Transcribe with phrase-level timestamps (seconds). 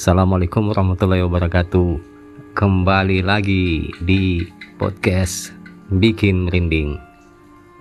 [0.00, 2.00] Assalamualaikum warahmatullahi wabarakatuh.
[2.56, 4.48] Kembali lagi di
[4.80, 5.52] podcast
[5.92, 6.96] Bikin Merinding.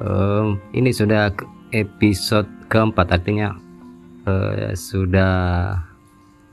[0.04, 1.32] Em, ini sudah
[1.72, 3.56] episode keempat, artinya
[4.28, 5.32] eh, sudah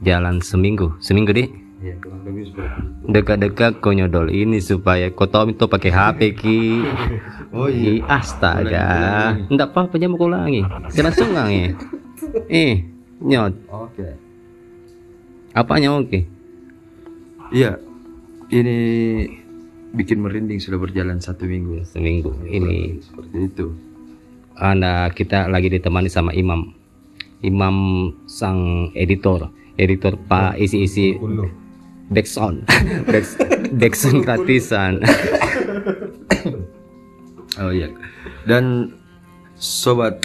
[0.07, 0.95] jalan seminggu.
[1.03, 1.51] Seminggu di
[1.83, 1.99] Iya,
[3.11, 6.61] dekat-dekat kau nyodol ini supaya tahu itu pakai HP ki.
[7.59, 9.35] Oh Ih, astaga.
[9.51, 10.63] Enggak apa-apa kau ulangi.
[10.95, 11.69] Jangan sungang ya.
[12.55, 12.87] Eh,
[13.19, 13.51] nyot.
[13.67, 14.26] Oke.
[15.57, 16.21] Apanya oke?
[17.49, 17.81] Iya,
[18.53, 18.77] ini
[19.97, 21.85] bikin merinding sudah berjalan satu minggu ya.
[21.89, 23.67] Seminggu ini Seperti itu.
[24.61, 26.77] Anda kita lagi ditemani sama Imam.
[27.41, 27.77] Imam
[28.29, 29.49] sang editor,
[29.81, 31.17] editor Pak isi-isi
[32.13, 33.41] Back-
[33.81, 35.01] backsound gratisan.
[37.57, 37.89] Oh iya.
[38.45, 38.93] Dan
[39.57, 40.21] sobat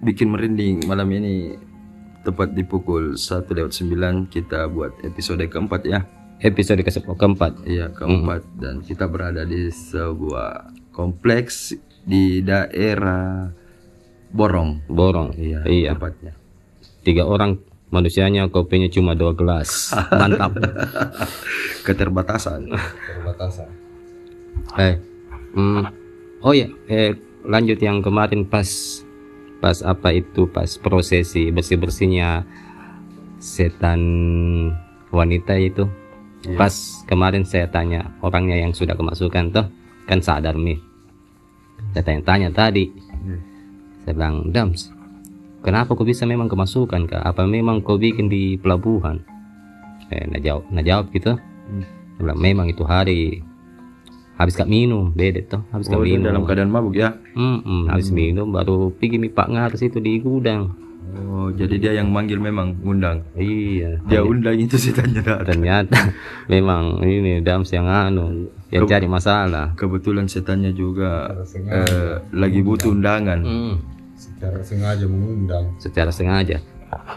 [0.00, 1.52] bikin merinding malam ini
[2.20, 6.04] tepat di pukul 1 lewat 9 kita buat episode keempat ya.
[6.40, 7.68] Episode ke keempat.
[7.68, 13.52] Iya, keempat dan kita berada di sebuah kompleks di daerah
[14.32, 14.86] Borong.
[14.88, 15.36] Borong.
[15.36, 15.92] Iya, Iya.
[15.98, 16.32] tepatnya.
[17.04, 17.60] Tiga orang
[17.90, 19.90] manusianya kopinya cuma dua gelas.
[20.20, 20.54] Mantap.
[21.84, 22.70] Keterbatasan.
[23.04, 23.68] Perbatasan.
[24.78, 24.96] Eh,
[25.56, 25.82] hmm,
[26.46, 28.68] oh ya, eh, lanjut yang kemarin pas
[29.60, 32.48] pas apa itu pas prosesi bersih bersihnya
[33.40, 34.00] setan
[35.12, 35.84] wanita itu.
[36.56, 36.72] Pas
[37.04, 39.68] kemarin saya tanya orangnya yang sudah kemasukan tuh
[40.08, 40.80] kan sadar nih.
[41.92, 42.88] Saya tanya-tanya tadi.
[44.04, 44.88] Saya bilang, Dams,
[45.60, 47.20] kenapa kau bisa memang kemasukan kak?
[47.20, 49.20] Apa memang kau bikin di pelabuhan?
[50.08, 51.36] Eh, nah jawab, nah jawab gitu.
[51.36, 53.44] Saya bilang, memang itu hari
[54.40, 57.12] habis kak minum beda tuh habis kak Oh, dia minum dalam keadaan mabuk ya.
[57.30, 60.72] Mm-mm, habis minum baru pergi mi pak ngaris itu di gudang
[61.10, 63.26] Oh, jadi dia yang manggil memang undang.
[63.34, 65.42] iya Dia undang itu setannya datang.
[65.44, 65.98] ternyata
[66.46, 71.34] memang ini dams yang anu yang cari masalah Kebetulan setannya juga
[71.66, 73.42] eh, lagi butuh undangan.
[73.42, 73.74] Hmm,
[74.14, 75.74] Secara sengaja mengundang.
[75.76, 76.62] secara sengaja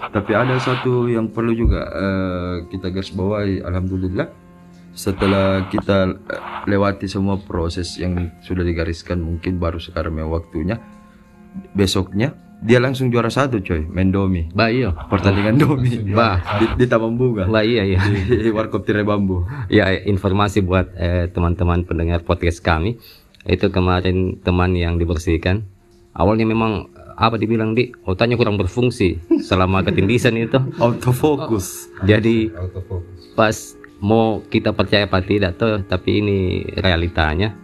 [0.10, 3.62] Tapi ada satu yang perlu juga eh, kita garis bawahi.
[3.62, 4.26] Alhamdulillah
[4.94, 10.78] setelah kita eh, lewati semua proses yang sudah digariskan mungkin baru sekarang yang waktunya
[11.74, 14.48] besoknya dia langsung juara satu coy main domi.
[14.56, 14.96] Bah iya.
[14.96, 16.00] Pertandingan domi.
[16.16, 16.40] bah.
[16.64, 17.44] Di, di Taman Bunga.
[17.44, 18.00] Bah iya iya.
[18.24, 19.44] Di Warkop Tirai Bambu.
[19.68, 22.96] Ya informasi buat eh, teman-teman pendengar podcast kami.
[23.44, 25.68] Itu kemarin teman yang dibersihkan.
[26.16, 26.88] Awalnya memang
[27.20, 30.56] apa dibilang di otaknya kurang berfungsi selama ketindisan itu.
[30.80, 33.36] Autofokus jadi Autofocus.
[33.36, 33.56] pas
[34.04, 36.38] mau kita percaya apa tidak tuh tapi ini
[36.76, 37.56] realitanya.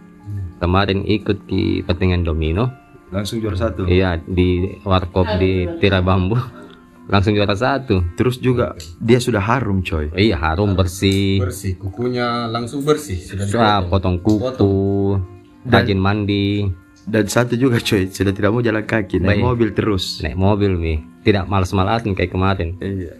[0.60, 2.68] Kemarin ikut di pertandingan domino.
[3.12, 3.88] Langsung juara satu?
[3.88, 6.36] Iya di warkop di tirai bambu.
[7.12, 8.04] Langsung juara satu.
[8.14, 10.12] Terus juga dia sudah harum coy.
[10.14, 11.42] Iya harum bersih.
[11.42, 11.74] Bersih.
[11.80, 13.18] Kukunya langsung bersih.
[13.18, 15.18] Sudah potong kuku
[15.66, 16.70] rajin mandi.
[17.08, 18.06] dan satu juga coy.
[18.12, 19.42] Sudah tidak mau jalan kaki naik Baik.
[19.42, 20.22] mobil terus.
[20.22, 22.76] Naik mobil nih tidak malas-malasin kayak kemarin.
[22.78, 23.12] Iya.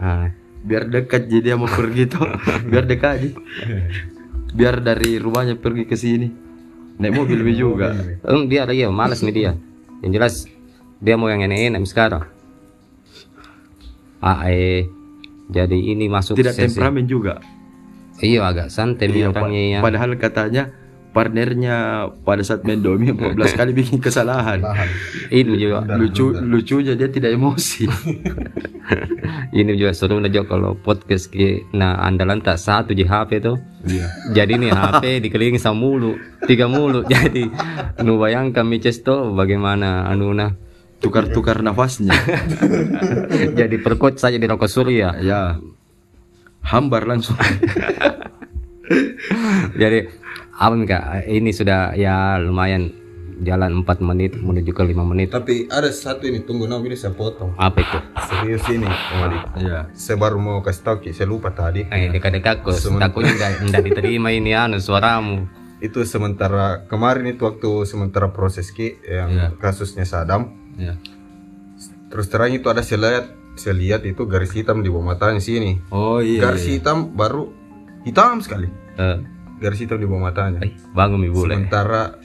[0.00, 0.32] Ah,
[0.66, 2.26] biar dekat jadi dia mau pergi tuh
[2.70, 3.30] biar dekat aja
[4.50, 6.28] biar dari rumahnya pergi ke sini.
[6.96, 7.92] Naik mobil juga.
[8.24, 9.52] em, dia iya malas nih dia.
[10.00, 10.34] Yang jelas
[10.96, 12.24] dia mau yang enak-enak sekarang
[14.18, 14.88] ah eh
[15.46, 17.38] jadi ini masuk tidak sesi- temperamen juga.
[18.16, 19.80] Iya agak santai Iya, orangnya ya.
[19.84, 20.72] padahal katanya
[21.16, 21.76] partnernya
[22.28, 24.60] pada saat main domi 14 kali bikin kesalahan.
[25.32, 27.88] Ini juga lucu lucunya dia tidak emosi.
[29.56, 33.56] Ini juga seru aja kalau podcast ki- nah andalan tak satu di HP tuh.
[33.86, 34.34] Iya.
[34.34, 37.00] jadi nih HP dikelilingi sama mulu tiga mulu.
[37.16, 37.48] Jadi
[38.04, 40.52] nu bayangkan mices tuh bagaimana anu nah.
[40.96, 42.12] Tukar-tukar nafasnya.
[43.58, 45.16] Jadi perkut saja di rokok surya.
[45.22, 45.60] Ya.
[46.66, 47.36] Hambar langsung.
[49.76, 50.25] Jadi
[50.56, 52.88] apa nih kak ini sudah ya lumayan
[53.38, 57.12] jalan 4 menit menuju ke 5 menit Tapi ada satu ini tunggu nah ini saya
[57.12, 57.52] potong.
[57.54, 59.38] apa itu Serius ini, Om Adi.
[59.62, 61.84] ya Saya baru mau kasih tahu Ki, saya lupa tadi.
[61.84, 65.44] eh dekat-dekat kok takutnya enggak, enggak diterima ini anu suaramu
[65.76, 69.46] Itu sementara kemarin itu waktu sementara proses Ki yang Iya.
[69.54, 70.56] kasusnya Sadam.
[70.74, 70.96] ya
[72.06, 75.76] Terus terang itu ada saya lihat, saya lihat itu garis hitam di bawah matanya sini.
[75.90, 77.52] oh iya Garis hitam baru
[78.02, 78.72] hitam sekali.
[78.96, 79.20] eh,
[79.56, 80.60] Garis hitam di bawah matanya.
[80.60, 81.56] eh, bangun mi boleh.
[81.56, 82.20] Sementara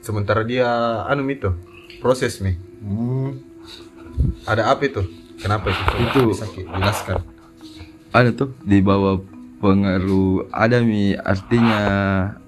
[0.00, 0.66] sementara dia
[1.06, 1.54] anu itu
[1.98, 2.54] proses mi.
[4.44, 5.02] Ada apa itu
[5.36, 7.16] kenapa itu Coba Itu- bisa Ki, jelaskan.
[8.10, 9.20] Ada tuh di bawah
[9.58, 10.48] pengaruh.
[10.50, 11.82] Ada mi artinya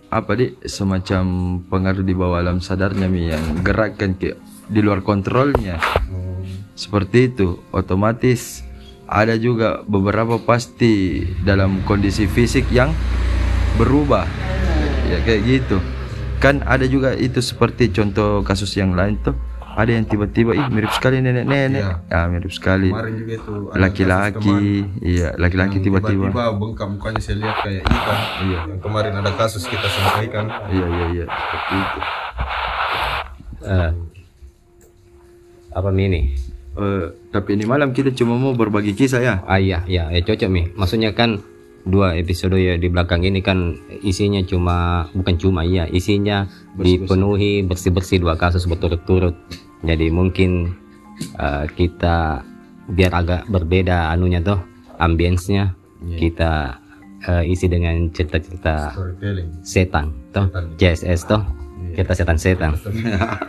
[0.09, 1.25] apa deh semacam
[1.69, 4.35] pengaruh di bawah alam sadarnya mi yang gerakkan ke
[4.67, 5.79] di luar kontrolnya.
[6.75, 8.65] Seperti itu otomatis.
[9.09, 12.93] Ada juga beberapa pasti dalam kondisi fisik yang
[13.79, 14.27] berubah.
[15.09, 15.79] Ya kayak gitu.
[16.43, 19.39] Kan ada juga itu seperti contoh kasus yang lain tuh.
[19.79, 21.87] Ada yang tiba-tiba ih mirip sekali nenek-nenek.
[21.87, 22.03] Iya.
[22.11, 22.91] ah mirip sekali.
[22.91, 24.61] Kemarin juga itu ada kasus laki-laki.
[25.07, 26.35] iya laki-laki tiba-tiba.
[26.35, 28.19] tiba bengkak mukanya saya lihat kayak ikan.
[28.43, 28.61] Iya.
[28.75, 30.51] Yang kemarin ada kasus kita sampaikan.
[30.75, 31.25] iya iya iya.
[31.31, 31.99] Seperti itu.
[33.59, 33.91] Eh,
[35.79, 36.23] apa ini
[36.79, 39.43] Eh, tapi ini malam kita cuma mau berbagi kisah ya?
[39.51, 40.71] Ah iya iya eh, cocok mi.
[40.79, 41.43] Maksudnya kan
[41.89, 43.73] dua episode ya di belakang ini kan
[44.05, 46.45] isinya cuma bukan cuma iya isinya
[46.77, 49.35] dipenuhi bersih bersih dua kasus berturut-turut.
[49.83, 50.77] Jadi mungkin
[51.41, 52.45] eh, kita
[52.89, 54.61] biar agak berbeda anunya tuh
[55.01, 55.73] ambience-nya
[56.21, 56.77] kita
[57.25, 58.93] eh, isi dengan cerita-cerita
[59.65, 60.47] setan toh
[60.77, 61.43] CSS toh
[61.97, 62.77] kita setan-setan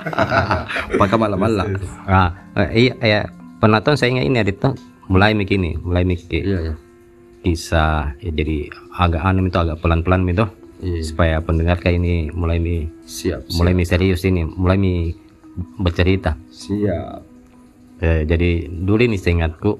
[0.99, 1.75] pakai malam-malam.
[2.07, 3.21] Ah eh, iya iya.
[3.59, 4.71] Penonton saya ingat ini Adit toh
[5.09, 6.75] mulai begini mulai mikir iya iya
[7.39, 10.45] kisah ya, jadi agak anu itu agak pelan-pelan itu
[10.79, 11.03] Iya.
[11.03, 15.11] supaya pendengar kayak ini mulai mi siap mulai mi serius ini mulai mi
[15.75, 16.39] bercerita.
[16.47, 17.19] Siap.
[17.99, 19.75] Eh, jadi dulu ini seingatku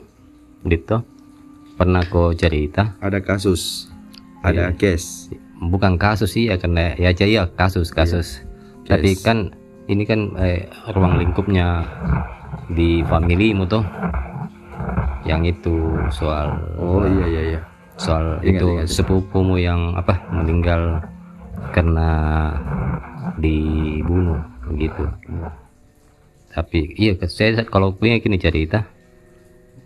[0.59, 1.07] Dito
[1.79, 2.99] pernah kau cerita?
[2.99, 3.87] Ada kasus.
[4.43, 5.31] Ada case.
[5.55, 8.43] Bukan kasus sih ya karena ya aja ya kasus kasus.
[8.83, 9.53] tapi kan
[9.87, 11.85] ini kan eh, ruang lingkupnya
[12.67, 13.85] di familimu tuh
[15.27, 15.75] yang itu
[16.13, 17.61] soal oh iya iya iya.
[17.99, 18.87] soal Ingat, itu ingat.
[18.87, 21.03] sepupumu yang apa meninggal
[21.75, 22.09] karena
[23.35, 24.39] dibunuh
[24.69, 25.03] begitu.
[26.49, 28.87] Tapi iya saya kalau punya gini cerita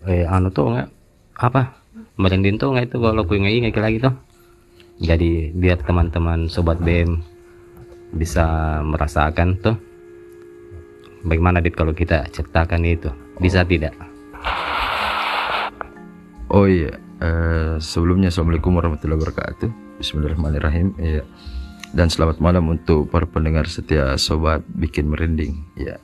[0.04, 0.88] eh anu tuh nggak
[1.40, 1.80] apa
[2.20, 4.14] merinding tuh nggak itu kalau punya ingat lagi tuh.
[5.02, 7.18] Jadi biar teman-teman sobat BM
[8.14, 9.74] bisa merasakan tuh
[11.26, 13.10] bagaimana dit kalau kita ceritakan itu
[13.42, 14.13] bisa tidak
[16.54, 21.26] Oh iya, eh, sebelumnya Assalamualaikum warahmatullahi wabarakatuh Bismillahirrahmanirrahim ya.
[21.90, 25.98] Dan selamat malam untuk para pendengar setia Sobat Bikin Merinding ya.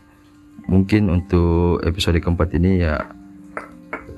[0.67, 2.99] Mungkin untuk episode keempat ini ya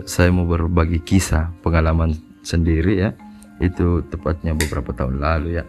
[0.08, 3.12] Saya mau berbagi kisah pengalaman sendiri ya
[3.60, 5.68] Itu tepatnya beberapa tahun lalu ya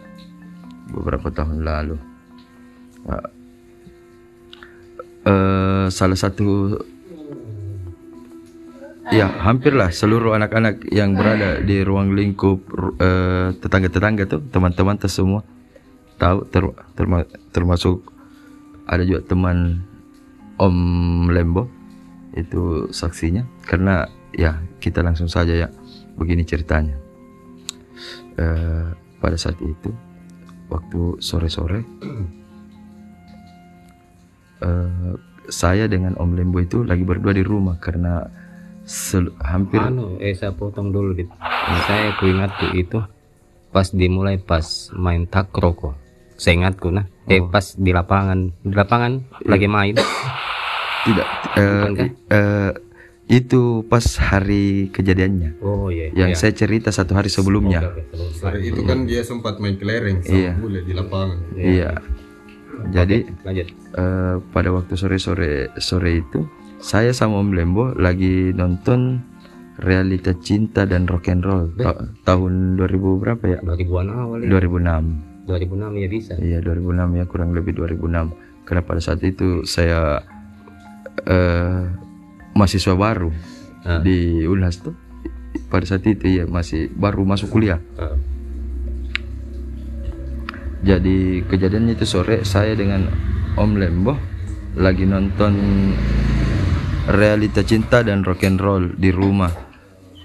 [0.95, 1.99] Beberapa tahun lalu
[3.03, 3.19] Ya.
[5.27, 6.79] Eh, Salah satu
[9.11, 12.63] Ya, hampirlah seluruh anak-anak yang berada di ruang lingkup
[13.03, 15.43] eh, tetangga-tetangga tuh, teman-teman tuh semua
[16.15, 17.99] tahu ter- terma- termasuk
[18.87, 19.83] ada juga teman
[20.55, 20.77] Om
[21.35, 21.67] Lembo
[22.31, 25.67] itu saksinya karena ya kita langsung saja ya
[26.15, 26.95] begini ceritanya.
[28.39, 28.87] Eh,
[29.19, 29.91] pada saat itu
[30.71, 31.83] waktu sore-sore
[34.63, 35.13] eh,
[35.51, 38.42] saya dengan Om Lembo itu lagi berdua di rumah karena
[38.83, 41.29] sel- hampir Anu, eh saya potong dulu dit.
[41.83, 42.99] Saya ku ingatku itu
[43.69, 44.63] pas dimulai pas
[44.93, 45.95] main takraw kok.
[46.35, 49.11] Saya ingatku nah, eh pas di lapangan, di lapangan
[49.43, 49.95] lagi main.
[51.03, 51.87] tidak eh,
[52.29, 52.71] eh,
[53.25, 56.07] itu pas hari kejadiannya Oh iya.
[56.13, 57.91] yang saya cerita satu hari sebelumnya
[58.31, 60.51] Sore itu kan dia sempat main kelereng sama Iya.
[60.55, 61.39] bule di lapangan.
[61.53, 61.91] iya
[62.87, 63.67] jadi Lanjut.
[63.93, 66.47] eh, pada waktu sore sore sore itu
[66.83, 69.23] saya sama Om Lembo lagi nonton
[69.79, 71.95] realita cinta dan rock and roll Ta-
[72.27, 74.51] tahun 2000 berapa ya 2000-an awal ya.
[74.53, 76.33] 2006 2006 ya bisa.
[76.37, 78.31] Iya 2006 ya kurang lebih 2006
[78.63, 80.23] karena pada saat itu saya
[81.23, 81.83] eh
[82.53, 83.31] mahasiswa baru
[83.81, 83.99] Ah.
[83.99, 84.95] di Unhas tuh
[85.67, 88.15] pada saat itu ya masih baru masuk kuliah Ah.
[90.81, 93.11] jadi kejadiannya itu sore saya dengan
[93.53, 94.15] Om Lembo
[94.73, 95.53] lagi nonton
[97.07, 99.51] realita cinta dan rock and roll di rumah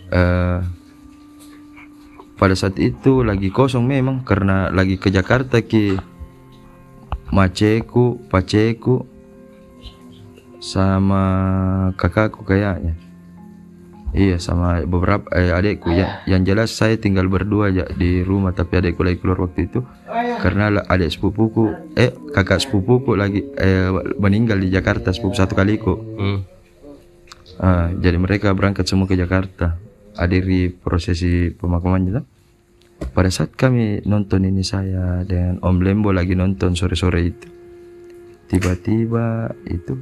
[0.09, 0.61] Eh
[2.39, 5.99] pada saat itu lagi kosong memang karena lagi ke Jakarta ki
[7.35, 9.05] maceku, paceku
[10.63, 11.23] sama
[11.99, 12.95] kakakku kayaknya.
[14.15, 16.25] Iya sama beberapa eh, adikku ya.
[16.25, 19.83] Yang jelas saya tinggal berdua aja di rumah tapi adikku lagi keluar waktu itu
[20.39, 25.99] karena adik sepupuku eh kakak sepupuku lagi eh, meninggal di Jakarta sepupu satu kaliku.
[26.17, 26.58] Hmm.
[27.59, 29.75] Ah, jadi mereka berangkat semua ke Jakarta
[30.15, 32.27] hadiri prosesi pemakamannya tuh.
[33.09, 37.47] pada saat kami nonton ini saya dengan Om Lembo lagi nonton sore-sore itu
[38.47, 39.27] tiba-tiba
[39.65, 39.95] itu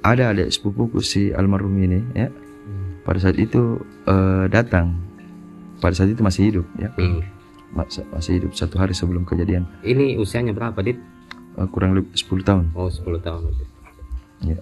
[0.00, 2.28] ada adik sepupuku si almarhum ini ya
[3.02, 4.96] pada saat itu eh, datang
[5.76, 7.20] pada saat itu masih hidup ya Hmm.
[7.72, 10.96] Mas- masih hidup satu hari sebelum kejadian Ini usianya berapa, Dit?
[11.54, 13.52] Eh, kurang lebih 10 tahun Oh, 10 tahun.
[14.42, 14.56] Ya.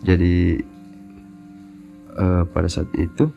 [0.00, 0.60] Jadi
[2.16, 3.28] eh, pada saat itu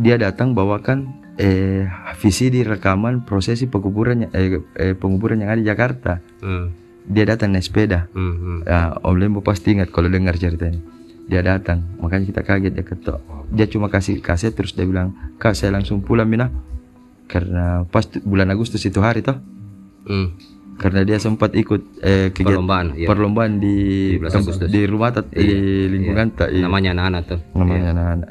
[0.00, 1.88] dia datang bawakan eh
[2.20, 6.20] VCD rekaman prosesi penguburan eh, eh, penguburan yang ada di Jakarta.
[6.40, 6.72] Hmm.
[7.02, 8.08] Dia datang naik sepeda.
[8.12, 8.34] Hmm.
[8.36, 8.58] hmm.
[8.68, 10.80] Ya, Om Lembo pasti ingat kalau dengar ceritanya.
[11.22, 13.20] Dia datang, makanya kita kaget dia ketok.
[13.54, 16.50] Dia cuma kasih kaset terus dia bilang, "Kak, saya langsung pulang Mina."
[17.30, 19.38] Karena pas bulan Agustus itu hari toh.
[20.04, 20.34] Hmm.
[20.82, 23.06] Karena dia sempat ikut eh, kegiatan Perlombaan, iya.
[23.06, 23.76] perlombaan di
[24.18, 24.66] 17 Agustus.
[24.66, 25.46] di rumah tat- di
[25.88, 26.66] lingkungan tak iya.
[26.66, 27.40] Namanya anak-anak tuh.
[27.54, 28.30] namanya anak-anak.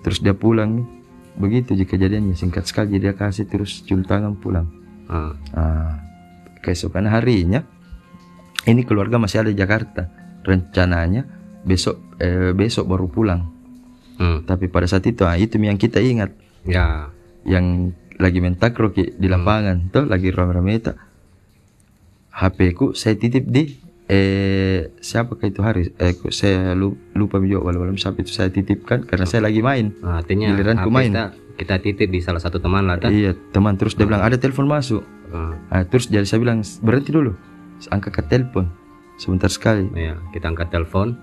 [0.00, 0.84] Terus dia pulang.
[1.32, 4.66] Begitu jika kejadiannya singkat sekali dia kasih terus cium tangan pulang.
[5.06, 5.32] Ah.
[5.52, 5.92] Ah,
[6.60, 7.62] keesokan harinya
[8.62, 10.10] ini keluarga masih ada di Jakarta.
[10.42, 11.24] Rencananya
[11.62, 13.40] besok eh, besok baru pulang.
[14.16, 14.42] Hmm.
[14.42, 17.08] Tapi pada saat itu ah, itu yang kita ingat Ya.
[17.42, 20.92] yang lagi main takraw ki- di lapangan tuh lagi rame-rame itu
[22.32, 27.38] HP ku saya titip di eh siapa ke itu hari eh ku- saya lu- lupa
[27.38, 29.02] juga walau siapa itu saya titipkan?
[29.02, 29.94] Karena saya lagi main.
[29.96, 31.10] Nah, artinya Giliran ku main.
[31.10, 31.24] kita,
[31.56, 33.10] kita titip di salah satu teman lah kan.
[33.10, 33.74] iya teman.
[33.74, 35.02] Terus dia bilang ada telepon masuk.
[35.30, 37.38] Ah, Ah, terus jadi saya bilang berhenti dulu.
[37.88, 38.66] Angkat ke telepon.
[39.14, 39.86] Sebentar sekali.
[39.92, 41.14] Ya, kita angkat telepon.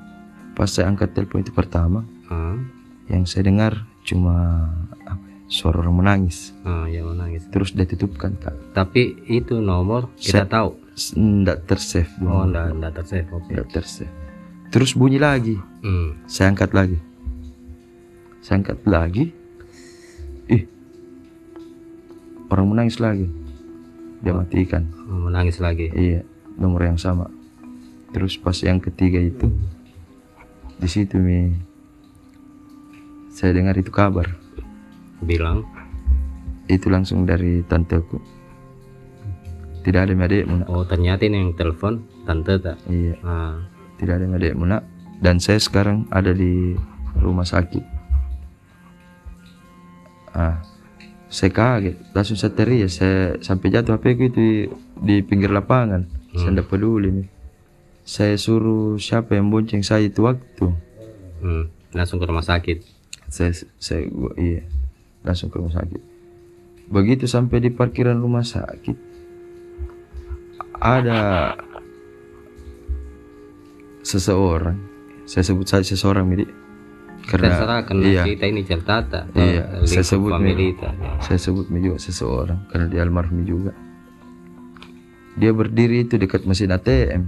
[0.53, 2.57] pas saya angkat telepon itu pertama Ah,
[3.07, 4.65] yang saya dengar cuma
[4.97, 5.13] ya,
[5.47, 6.49] suara orang menangis.
[6.63, 7.45] Ah, ya menangis.
[7.47, 8.55] terus dia tutupkan kak.
[8.71, 10.86] Tapi itu nomor kita tahu.
[11.13, 13.29] Ndak tersave Oh, enggak enggak tersave.
[13.29, 13.53] Oke.
[13.53, 14.09] ndak tersave.
[14.73, 15.55] Terus bunyi lagi.
[15.85, 16.17] Hmm.
[16.25, 16.97] saya angkat lagi.
[18.41, 19.25] Saya angkat lagi.
[20.49, 20.63] Ih.
[22.49, 23.29] Orang menangis lagi.
[24.25, 24.89] Dia matikan.
[25.07, 25.93] Oh, menangis lagi.
[25.93, 26.25] iya
[26.57, 27.29] nomor yang sama.
[28.11, 29.53] Terus pas yang ketiga itu
[30.81, 31.53] di situ mi.
[33.29, 34.25] Saya dengar itu kabar.
[35.21, 35.61] Bilang,
[36.65, 38.17] itu langsung dari tanteku
[39.83, 42.77] tidak ada mi adikmu nak oh ternyata ini yang telepon tante tak.
[42.89, 43.15] iya.
[43.23, 43.61] Ah,
[43.97, 44.83] tidak ada mi adikmu nak
[45.19, 46.77] dan saya sekarang ada di
[47.17, 47.83] rumah sakit.
[50.37, 50.61] Ah.
[51.27, 51.99] Saya kaget.
[52.15, 54.51] Langsung saya teriak saya sampai jatuh HP ku itu di,
[55.03, 56.07] di pinggir lapangan.
[56.31, 57.27] Saya tidak peduli nih
[58.07, 60.71] saya suruh siapa yang bonceng saya itu waktu.
[61.43, 61.67] Hmm.
[61.91, 62.95] Langsung ke rumah sakit.
[63.27, 64.63] saya saya gua, iya.
[65.27, 66.01] Langsung ke rumah sakit.
[66.87, 69.16] Begitu sampai di parkiran rumah sakit
[70.79, 71.53] ada
[74.01, 74.77] seseorang
[75.27, 76.47] saya sebut saja seseorang Midi
[77.27, 79.23] karena Terserah karena iya kita ini cerita tak.
[79.35, 80.71] Iya, saya sebut family nih.
[80.79, 80.93] tak.
[80.95, 81.11] Ya.
[81.19, 83.71] saya sebut juga seseorang karena dia almarhum juga
[85.35, 87.23] dia berdiri itu dekat mesin ATM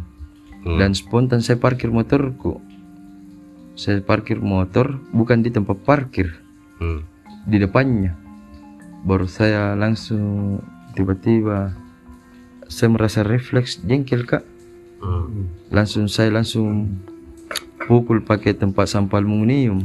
[0.60, 0.76] Hmm.
[0.76, 2.60] dan spontan saya parkir motorku
[3.76, 6.36] saya parkir motor bukan di tempat parkir
[6.80, 7.08] Hmm.
[7.48, 8.12] di depannya
[9.04, 10.60] baru saya langsung
[10.92, 11.72] tiba-tiba
[12.70, 14.46] saya merasa refleks jengkel kak
[15.00, 15.48] Hmm.
[15.72, 16.92] langsung saya langsung
[17.82, 19.80] pukul pakai tempat sampah aluminium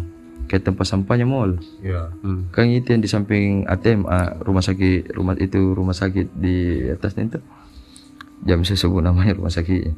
[0.44, 2.10] kayak tempat sampahnya mall Ya.
[2.20, 2.50] Hmm.
[2.50, 6.56] kan itu yang di samping ATM ah, rumah sakit rumah itu rumah sakit di
[6.90, 7.38] atasnya itu
[8.42, 9.94] jam saya sebut namanya rumah sakitnya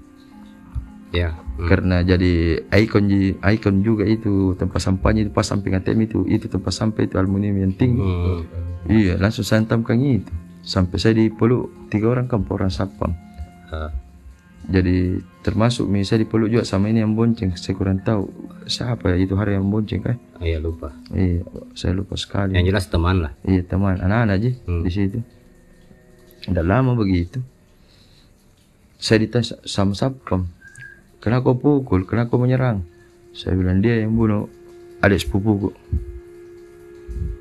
[1.10, 1.32] Ya.
[1.32, 1.64] Hmm.
[1.64, 2.32] karena jadi
[2.76, 3.08] ikon
[3.40, 7.56] ikon juga itu tempat sampahnya itu pas samping ATM itu itu tempat sampah itu aluminium
[7.58, 8.44] yang tinggi Hmm.
[8.86, 10.28] iya langsung saya hantamkan itu
[10.66, 13.14] sampai saya dipeluk tiga orang kan orang sapam
[13.66, 13.90] Ah.
[14.66, 17.54] jadi termasuk mi saya dipeluk juga sama ini yang bonceng.
[17.54, 18.26] Saya kurang tahu
[18.64, 20.18] siapa ya itu hari yang bonceng kan.
[20.34, 20.90] Ah, iya lupa.
[21.10, 21.42] iya
[21.72, 22.54] saya lupa sekali.
[22.54, 23.32] Yang jelas teman lah.
[23.42, 23.98] iya teman.
[23.98, 24.82] Anak-anak aja Hmm.
[24.82, 25.18] di situ.
[26.46, 27.38] Udah lama begitu.
[28.96, 30.46] Saya ditanya sama sapam
[31.18, 32.06] kenapa kau pukul?
[32.06, 32.82] Kenapa kau menyerang?
[33.30, 34.46] Saya bilang dia yang bunuh
[34.98, 35.70] adik sepupuku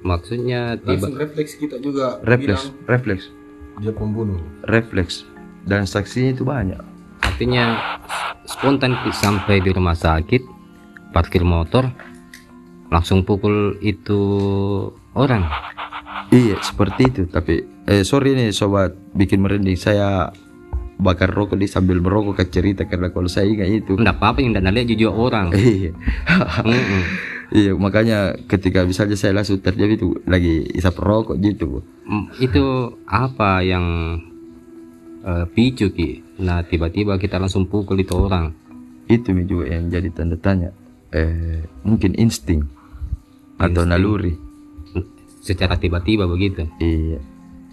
[0.05, 3.25] Maksudnya tiba Langsung refleks kita juga refleks bilang refleks.
[3.81, 4.38] dia pembunuh.
[4.69, 5.25] refleks.
[5.65, 6.77] Dan saksinya itu banyak.
[7.25, 7.81] Artinya
[8.45, 10.45] spontan sampai di rumah sakit
[11.09, 11.89] parkir motor
[12.93, 14.21] langsung pukul itu
[15.17, 15.50] orang.
[16.29, 17.21] Iya seperti itu.
[17.25, 19.74] Tapi eh sorry nih sobat bikin merinding.
[19.74, 20.29] Saya
[21.01, 23.97] bakar rokok di sambil merokok ke cerita karena kalau saya ingat itu.
[23.97, 25.50] Enggak apa-apa yang dan lihat jujur orang.
[25.51, 25.91] Iya.
[27.51, 31.81] Iya makanya ketika misalnya saya langsung terjadi itu lagi isap rokok gitu.
[32.05, 32.63] Mm, itu
[33.05, 33.85] apa yang
[35.25, 36.41] eh, picu ki?
[36.41, 38.53] Nah tiba-tiba kita langsung pukul itu orang.
[39.05, 40.73] Itu juga yang jadi tanda tanya.
[41.13, 42.65] Eh mungkin insting
[43.57, 44.33] atau naluri.
[45.45, 46.65] Secara tiba-tiba begitu.
[46.81, 47.21] Iya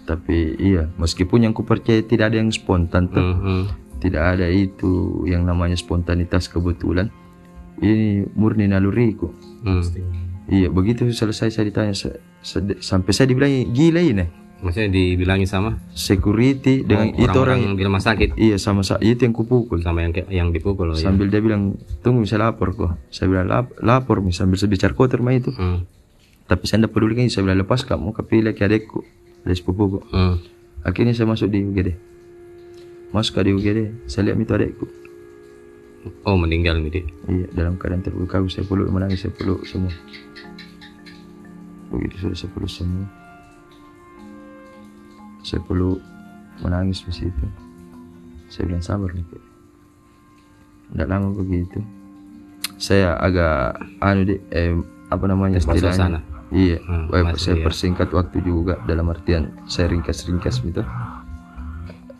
[0.03, 3.63] tapi iya meskipun yang kupercaya tidak ada yang spontan tuh Mhm.
[4.03, 7.07] tidak ada itu yang namanya spontanitas kebetulan
[7.79, 7.97] ini
[8.29, 9.31] murni naluriku
[9.63, 9.79] Hmm.
[10.43, 12.19] Iya, begitu selesai saya ditanya se-
[12.77, 14.27] sampai saya dibilang gila ini.
[14.59, 18.95] maksudnya dibilangin sama security dengan oh, itu orang orang di rumah sakit iya sama sa-
[18.97, 21.03] itu yang kupukul sama yang yang dipukul oh, ya.
[21.05, 25.19] sambil dia bilang tunggu bisa lapor kok saya bilang "Lap- lapor sambil saya bicara kotor
[25.19, 25.83] mah itu Hmm.
[26.45, 29.03] tapi saya tidak peduli kan saya bilang lepas kamu kepilih ke adekku
[29.41, 30.39] dari sepupuku Hmm.
[30.81, 31.89] akhirnya saya masuk di UGD
[33.11, 34.85] masuk ke di UGD saya lihat itu adekku
[36.25, 39.93] oh meninggal nih dia iya dalam keadaan terluka saya peluk menangis saya peluk semua.
[41.93, 43.05] Begitu sudah peluk semua.
[45.43, 45.99] Saya peluk
[46.63, 47.45] menangis di situ.
[48.49, 49.53] Saya bilang sabar nih
[50.93, 51.81] tidak lama begitu
[52.77, 54.77] saya agak anu deh eh,
[55.09, 56.21] apa namanya istilahnya?
[56.53, 57.63] iya Hmm, masuk, saya iya.
[57.65, 60.85] persingkat waktu juga dalam artian saya ringkas-ringkas gitu.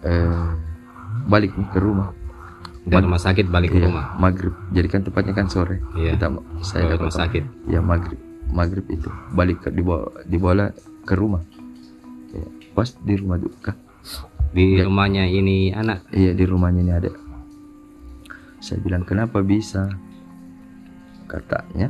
[0.03, 0.47] Eh,
[1.29, 2.11] balik ke rumah
[2.83, 4.05] dari rumah sakit balik ke Iya, rumah.
[4.19, 4.53] maghrib.
[4.75, 5.79] Jadi kan tempatnya kan sore.
[5.95, 6.19] Iya.
[6.19, 6.27] kita
[6.59, 7.43] saya Ke rumah sakit.
[7.71, 8.19] Ya maghrib.
[8.51, 9.07] Maghrib itu.
[9.31, 10.67] Balik ke dibawa dibawa
[11.07, 11.41] ke rumah.
[12.35, 12.43] Ya,
[12.75, 13.71] pas di rumah duka
[14.53, 16.05] di rumahnya ini anak?
[16.13, 17.09] Iya di rumahnya ini ada.
[18.61, 19.89] Saya bilang kenapa bisa?
[21.25, 21.89] Katanya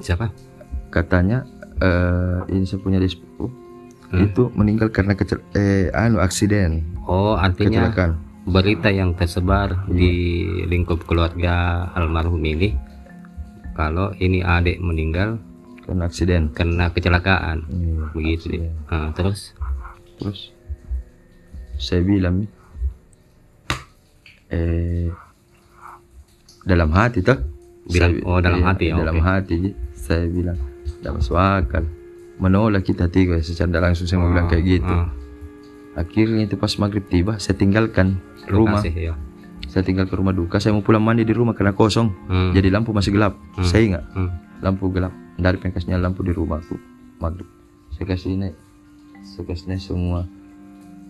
[0.00, 0.32] siapa?
[0.88, 1.44] Katanya
[1.82, 3.50] eh ini saya punya sepupu.
[4.12, 4.28] Hmm.
[4.28, 6.84] itu meninggal karena kecel eh anu aksiden.
[7.08, 10.10] Oh artinya kecelakaan berita yang tersebar di
[10.66, 12.74] lingkup keluarga almarhum ini
[13.72, 15.38] kalau ini adik meninggal
[15.82, 16.42] karena aksiden.
[16.50, 17.66] karena kecelakaan.
[17.66, 18.70] Iya, begitu deh.
[18.86, 19.54] Ah, terus?
[20.16, 20.54] Terus?
[21.74, 22.46] Saya bilang
[24.48, 25.10] eh
[26.62, 27.38] dalam hati toh.
[27.84, 29.26] Bilang- Saya- oh, dalam iya, hati, ya, Dalam oke.
[29.26, 29.56] hati
[29.92, 30.58] saya bilang
[30.92, 31.84] tidak masuk akal.
[32.38, 34.86] Menolak kita tiga secara langsung saya mau bilang kayak gitu.
[34.88, 35.10] Ah,
[35.92, 38.16] Akhirnya itu pas maghrib tiba saya tinggalkan
[38.48, 38.82] rumah.
[38.82, 39.14] ya.
[39.68, 40.58] Saya tinggal ke rumah duka.
[40.58, 42.12] Saya mau pulang mandi di rumah karena kosong.
[42.26, 42.50] Hmm.
[42.52, 43.38] Jadi lampu masih gelap.
[43.62, 44.30] Saya ingat Hmm.
[44.60, 45.12] lampu gelap.
[45.34, 46.76] Dari pengkasnya lampu di rumahku
[47.16, 47.48] maghrib.
[47.92, 48.56] Saya kasih naik,
[49.22, 50.20] saya kasih naik semua,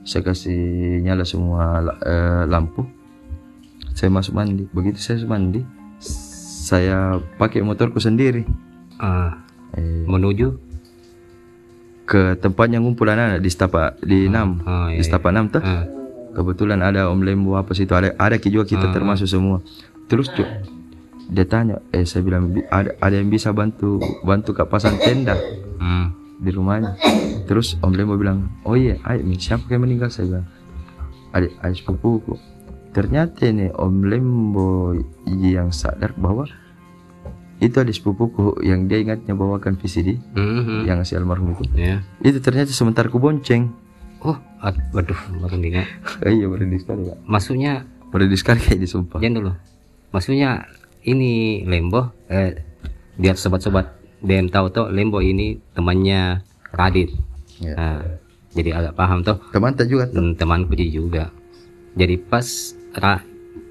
[0.03, 0.63] saya kasih
[1.01, 1.63] nyala semua
[2.01, 2.87] eh, lampu.
[3.93, 4.65] Saya masuk mandi.
[4.71, 5.63] Begitu saya mandi,
[6.63, 8.47] saya pakai motorku sendiri
[8.97, 9.43] Ah,
[9.75, 10.55] eh, menuju
[12.03, 15.63] ke tempatnya ngumpul anak di Stapa di enam, ah, di iya, Stapa enam tuh.
[15.63, 15.87] Ah,
[16.33, 19.61] Kebetulan ada Om Lembo apa situ ada ada juga kita termasuk semua.
[20.09, 20.49] Terus cuk,
[21.29, 25.37] dia tanya, eh saya bilang "Bi- ada ada yang bisa bantu bantu kak pasang tenda
[25.79, 26.41] hmm.
[26.41, 26.97] di rumahnya.
[27.45, 30.47] Terus Om Lembo bilang, oh iya, ayo siapa yang meninggal saya bilang,
[31.33, 32.35] adik adik sepupuku.
[32.93, 34.97] Ternyata ini Om Lembo
[35.29, 36.45] yang sadar bahwa
[37.57, 40.85] itu adik sepupuku yang dia ingatnya bawakan VCD Mhm.
[40.85, 41.63] yang si almarhum itu.
[41.73, 43.71] ya Itu ternyata sebentar ku bonceng.
[44.23, 45.19] oh waduh
[45.59, 45.87] ingat
[46.31, 47.19] iya berani sekali pak.
[47.27, 47.73] maksudnya
[48.13, 49.19] Berani sekali kayak disumpah.
[49.19, 49.53] jangan dulu
[50.13, 50.69] maksudnya
[51.03, 52.63] ini Lembo eh,
[53.19, 53.91] biar sobat-sobat
[54.23, 56.41] DM tahu tuh Lembo ini temannya
[56.73, 57.11] Radit
[57.63, 57.79] Ya.
[57.79, 58.03] Nah,
[58.51, 60.19] jadi agak paham tuh Teman tak juga tuh.
[60.19, 61.31] Hmm, temanku juga
[61.95, 62.43] jadi pas
[62.99, 63.23] Ra-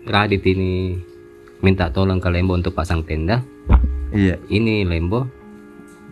[0.07, 0.95] Radit ini
[1.59, 3.43] minta tolong ke Lembo untuk pasang tenda
[4.11, 5.27] Iya, ini Lembo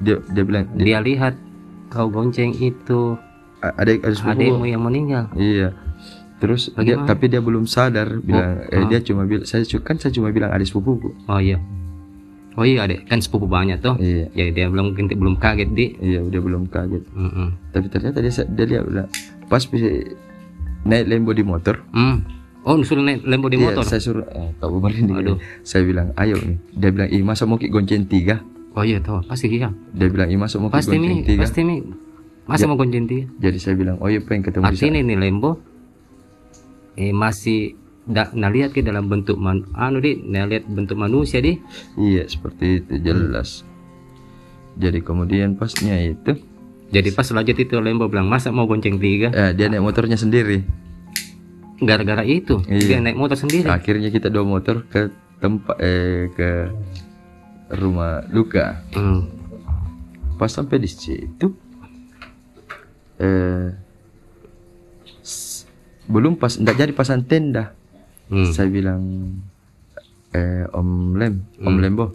[0.03, 1.39] dia dia bilang dia lihat
[1.87, 3.15] kau gonceng itu
[3.59, 4.31] "A- ada sepupu.
[4.31, 5.75] adikmu yang meninggal Iya.
[6.39, 10.31] Terus dia, tapi dia belum sadar bilang eh dia cuma bilang saya kan saya cuma
[10.31, 11.11] bilang ada sepupuku.
[11.27, 11.59] oh iya
[12.55, 14.31] oh iya adek kan sepupu banyak tuh Iya.
[14.31, 17.03] jadi dia belum belum kaget di Iya, dia belum kaget.
[17.09, 17.47] Mm-mm.
[17.71, 19.05] Tapi ternyata dia dia lihat udah
[19.47, 19.87] pas bisa
[20.81, 21.83] naik lembo di motor.
[21.91, 22.23] Hmm.
[22.63, 23.83] Oh, suruh naik lembo di Iya, motor.
[23.83, 25.39] saya suruh eh, Kak Bumarin Aduh.
[25.59, 28.39] Saya bilang, "Ayo nih." Dia bilang, "Ih, masa mau ki gonceng tiga?"
[28.75, 29.71] Oh iya tahu, pasti iya.
[29.91, 31.77] Dia bilang, "Ih, masa mau ki gonceng mi, tiga?" pasti mi.
[32.49, 33.29] Masa mau gonceng dia?
[33.37, 35.61] Jadi saya bilang, "Oh iya, pengen ketemu di sana." Artinya ini lembo
[36.95, 41.39] eh masih da, nah lihat ke dalam bentuk man, anu di, nah lihat bentuk manusia
[41.39, 41.61] di.
[41.95, 43.61] Iya, seperti itu jelas.
[44.75, 46.33] Jadi kemudian pasnya itu
[46.89, 49.29] Jadi pas lanjut itu lembo bilang masa mau gonceng tiga?
[49.29, 50.65] eh, dia naik motornya sendiri.
[51.77, 53.05] Gara-gara itu dia Iya.
[53.05, 53.69] naik motor sendiri.
[53.69, 56.49] Akhirnya kita dua motor ke tempat eh ke
[57.77, 58.81] rumah luka.
[58.97, 59.29] Hmm.
[60.35, 61.53] Pas sampai di situ
[63.19, 63.67] eh
[66.09, 67.75] belum pas enggak jadi pasang tenda.
[68.27, 68.49] Hmm.
[68.49, 69.01] Saya bilang
[70.31, 72.05] eh Om Lem, Om Lembo.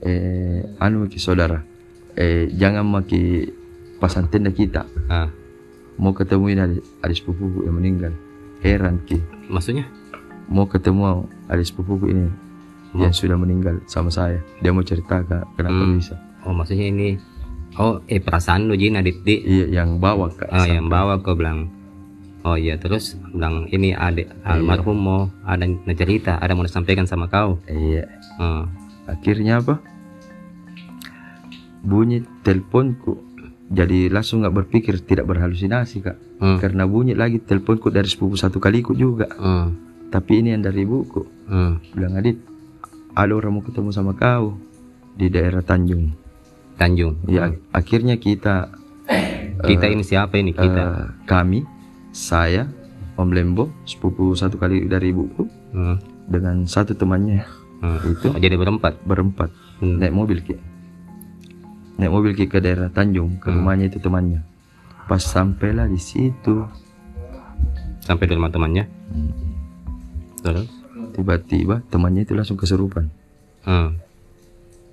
[0.00, 1.62] Eh anu ki saudara.
[2.14, 3.46] Eh jangan maki
[3.98, 4.86] pasang tenda kita.
[5.06, 5.28] Ah,
[6.00, 8.12] Mau ketemu ini adik, adik sepupuku yang meninggal.
[8.60, 9.20] Heran ki.
[9.46, 9.84] maksudnya?
[10.48, 12.26] Mau ketemu adik sepupuku ini
[12.96, 14.40] yang sudah meninggal sama saya.
[14.58, 16.00] Dia mau cerita Kak, kenapa Hmm.
[16.00, 16.16] bisa.
[16.42, 17.20] Oh, maksudnya ini
[17.78, 19.38] Oh, eh perasaan lu Jin adit di.
[19.38, 20.50] Iya, yang bawa Kak.
[20.50, 21.70] Oh, yang bawa kau bilang.
[22.40, 27.60] Oh iya, terus bilang ini adik almarhum mau ada cerita, ada mau disampaikan sama kau.
[27.68, 28.08] Iya.
[28.40, 28.64] Oh.
[29.06, 29.78] Akhirnya apa?
[31.80, 33.28] Bunyi teleponku.
[33.70, 36.58] jadi langsung nggak berpikir tidak berhalusinasi kak Hmm.
[36.58, 39.78] karena bunyi lagi teleponku dari sepupu satu kali ikut juga Hmm.
[40.10, 41.78] tapi ini yang dari ibuku Hmm.
[41.94, 42.34] bilang Adit
[43.14, 44.58] ada orang mau ketemu sama kau
[45.14, 46.10] di daerah Tanjung
[46.80, 47.20] Tanjung.
[47.26, 48.72] ya akhirnya kita
[49.60, 50.64] Kita ini siapa ini kita?
[50.80, 51.68] eh, kami
[52.10, 52.64] saya
[53.12, 56.00] Om Lembo sepupu satu kali dari ibuku Hmm.
[56.24, 57.44] dengan satu temannya
[57.78, 58.00] Hmm.
[58.06, 58.96] itu Oh, jadi berempat.
[59.02, 59.96] berempat Hmm.
[59.96, 60.56] naik mobil ki
[61.96, 64.40] naik mobil ki ke daerah Tanjung ke rumahnya itu temannya
[65.04, 66.64] pas sampailah di situ
[68.00, 68.88] Sampai di rumah temannya.
[70.40, 70.66] Terus?
[71.12, 73.12] tiba-tiba temannya itu langsung kesurupan
[73.60, 74.00] Hmm.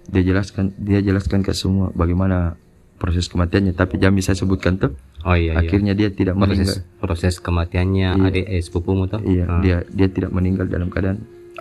[0.07, 2.55] Dia jelaskan dia jelaskan ke semua bagaimana
[2.95, 4.91] proses kematiannya tapi jangan bisa sebutkan tuh
[5.21, 5.59] Oh iya iya.
[5.59, 9.19] akhirnya dia tidak meninggal Proses proses kematiannya adik eh sepupumu tuh.
[9.21, 9.59] iya Ah.
[9.59, 11.19] dia dia tidak meninggal dalam keadaan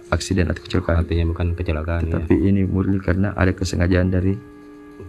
[0.08, 2.12] aksiden atau kecelakaan Artinya bukan kecelakaan ya.
[2.14, 4.38] tapi ini murni karena ada kesengajaan dari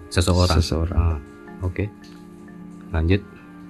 [0.07, 0.55] Seseorang.
[0.55, 1.19] seseorang Ah.
[1.61, 1.87] Oke.
[2.89, 3.21] Lanjut.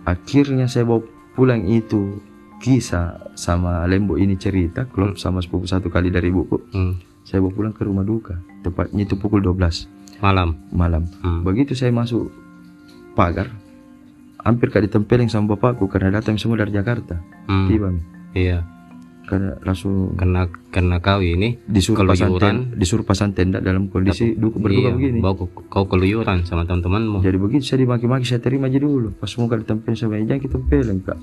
[0.03, 1.03] akhirnya saya bawa
[1.34, 2.23] pulang itu
[2.58, 6.95] kisah sama Lembo ini cerita klub sama sepupu satu kali dari ibuku Hmm.
[7.21, 9.85] saya bawa pulang ke rumah duka tepatnya itu pukul 12
[10.17, 10.57] Malam.
[10.69, 11.41] malam Hmm.
[11.41, 12.33] begitu saya masuk
[13.13, 13.49] pagar
[14.39, 17.67] hampir kak ditempelin sama bapakku karena datang semua dari Jakarta Hmm.
[17.67, 17.89] tiba.
[18.31, 18.59] Iya.
[19.23, 24.55] karena langsung Karena karena kau ini disuruh pasang tenda, disuruh pasang tenda dalam kondisi du-
[24.55, 27.19] berduka iya, begini Bau kau, kau keluyuran sama teman-temanmu.
[27.19, 30.53] jadi begitu saya dimaki-maki saya terima aja dulu pas mau kali tempelin sama jangan kita
[30.55, 31.19] tempelin kak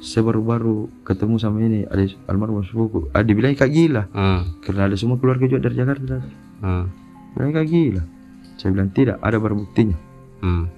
[0.00, 4.42] saya baru-baru ketemu sama ini ada almarhum sepupu ah dibilang kak gila Ah.
[4.60, 6.24] karena ada semua keluarga juga dari Jakarta
[6.58, 6.88] Ah.
[7.32, 8.02] bilang kak gila
[8.56, 9.96] saya bilang tidak ada barang buktinya
[10.40, 10.72] Hmm.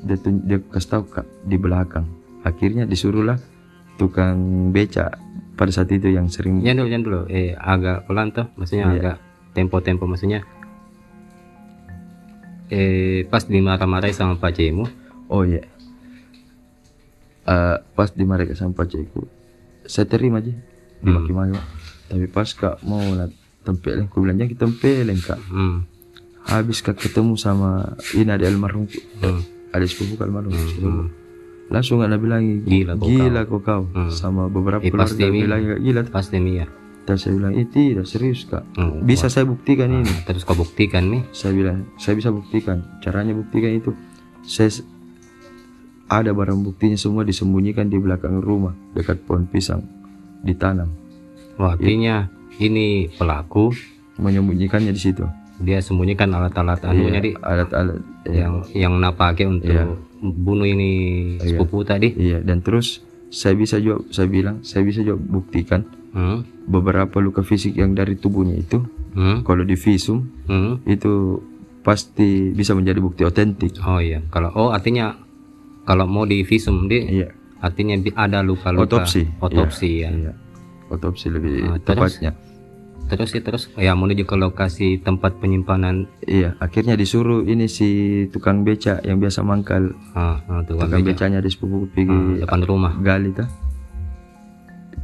[0.00, 2.06] dia, dia kasih tahu kak di belakang
[2.40, 3.38] akhirnya disuruhlah
[3.94, 5.10] tukang beca
[5.52, 7.20] pada saat itu yang sering Jangan dulu, jangan dulu.
[7.28, 8.94] Eh, agak pelan tuh, maksudnya Iya.
[8.96, 9.16] agak
[9.52, 10.40] tempo-tempo maksudnya.
[12.66, 14.88] Eh, pas dimarah-marahi sama Pak Jemu,
[15.28, 15.60] oh iya
[17.42, 19.26] Eh, pas dimarahin sama pacarku
[19.82, 20.54] saya terima aja.
[21.02, 21.66] Dimaki-maki Pak.
[22.06, 23.26] tapi pas kak mau lah
[23.62, 24.70] tempelin aku bilang jangan
[25.18, 25.40] kak.
[25.50, 25.82] Hmm,
[26.44, 28.86] habis kak ketemu sama ini ada almarhum.
[29.18, 30.54] Hmm, ada sepupu kak almarhum.
[30.54, 31.10] Sepupu.
[31.66, 33.58] langsung ada bilang Gila kau gila kau.
[33.58, 34.12] kau Hmm.
[34.12, 36.00] sama beberapa Eh, keluarga bilang gila.
[36.04, 36.68] Pasti Mia.
[37.02, 38.62] terus saya bilang eh tidak serius kak.
[38.76, 39.02] Hmm.
[39.02, 40.06] bisa saya buktikan ini.
[40.22, 41.26] Terus kau buktikan nih.
[41.32, 42.86] saya bilang saya bisa buktikan.
[43.00, 43.90] Caranya buktikan itu.
[44.42, 44.70] Saya
[46.12, 49.80] ada barang buktinya semua disembunyikan di belakang rumah dekat pohon pisang.
[50.42, 50.92] Ditanam.
[51.56, 53.72] Wah, artinya ini pelaku.
[54.20, 55.24] Menyembunyikannya di situ.
[55.62, 57.96] Dia sembunyikan alat-alat anunya di alat-alat
[58.28, 59.88] ya, yang yang napake untuk Iya.
[60.20, 60.90] bunuh ini
[61.40, 62.12] sepupu tadi.
[62.18, 63.00] iya dan terus
[63.32, 68.20] saya bisa juga saya bilang saya bisa juga buktikan Hmm, beberapa luka fisik yang dari
[68.20, 68.84] tubuhnya itu.
[69.16, 70.84] Hmm, kalau di visum hmm.
[70.84, 71.40] itu
[71.80, 73.80] pasti bisa menjadi bukti otentik.
[73.80, 75.16] Oh iya, kalau oh artinya
[75.82, 79.22] kalau mau di visum di iya artinya ada luka-luka Otopsi.
[79.38, 80.10] otopsi ya.
[80.10, 80.32] iya
[80.88, 82.18] otopsi lebih Ah, terus?
[82.18, 82.32] tepatnya
[83.02, 87.88] Terus sih terus ya menuju ke lokasi tempat penyimpanan Iya, akhirnya disuruh ini si
[88.26, 89.92] tukang beca yang biasa mangkal.
[90.12, 93.44] ah, ah, tukang Tukang beca becanya di sepupu ah, pergi depan rumah gali ta.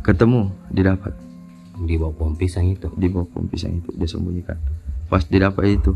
[0.00, 1.12] Ketemu, didapat
[1.78, 2.88] di bawah pohon pisang itu.
[2.90, 4.56] di bawah pohon pisang itu dia sembunyikan.
[5.06, 5.92] Pas didapat itu,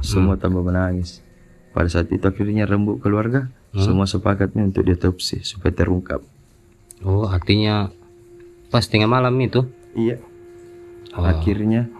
[0.00, 0.42] semua Hmm.
[0.42, 1.20] tambah menangis.
[1.70, 3.80] Pada saat itu akhirnya rembuk keluarga, Hmm.
[3.80, 6.18] semua sepakatnya untuk diotopsi supaya terungkap.
[7.00, 7.88] Oh, artinya
[8.66, 10.18] pas tengah malam itu Iya.
[11.12, 11.22] Oh.
[11.22, 11.90] Akhirnya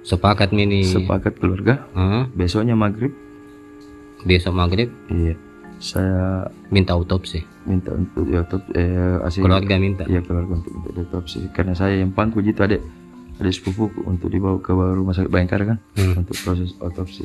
[0.00, 3.12] sepakat ini sepakat keluarga, ah, besoknya maghrib,
[4.22, 5.36] besok maghrib iya,
[5.76, 7.44] saya minta autopsi.
[7.64, 8.68] minta untuk diotopsi.
[8.72, 10.04] Eh, asing Keluarga minta.
[10.04, 12.76] Iya keluarga untuk, untuk diotopsi karena saya yang pangku gitu ada
[13.34, 16.20] ada sepupuku untuk dibawa ke rumah sakit Bayangkara kan Hmm.
[16.20, 17.24] untuk proses otopsi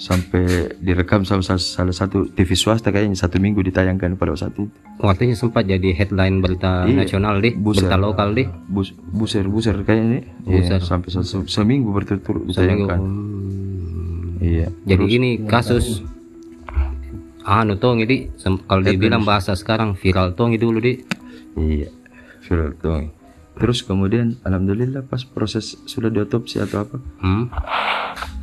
[0.00, 1.60] sampai direkam sama salah,
[1.92, 4.64] satu TV swasta kayaknya satu minggu ditayangkan pada saat itu
[4.96, 7.04] Oh, artinya sempat jadi headline berita Iya.
[7.04, 7.84] nasional deh, Buset.
[7.84, 8.48] berita lokal deh.
[8.64, 10.22] Bus, buser buser kayaknya nih
[10.64, 14.40] Iya, sampai se- se- seminggu berturut-turut ditayangkan Hmm.
[14.40, 16.00] iya Jadi ini kasus
[17.42, 18.32] anu tong ini
[18.64, 21.00] kalau dibilang bahasa sekarang viral tong dulu di
[21.56, 21.88] iya
[22.40, 23.08] viral tuh
[23.56, 27.44] terus kemudian alhamdulillah pas proses sudah diotopsi atau apa hmm?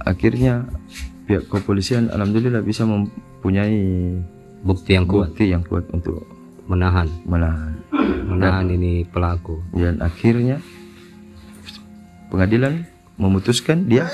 [0.03, 0.69] akhirnya
[1.27, 4.15] pihak kepolisian alhamdulillah bisa mempunyai
[4.61, 6.23] bukti yang kuat bukti yang kuat untuk
[6.65, 7.75] menahan menahan
[8.25, 9.59] menahan ini pelaku.
[9.73, 10.59] dan akhirnya
[12.27, 14.07] pengadilan memutuskan dia